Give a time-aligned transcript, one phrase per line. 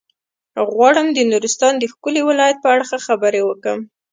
[0.69, 3.79] غواړم د نورستان د ښکلي ولايت په اړه خبرې وکړم.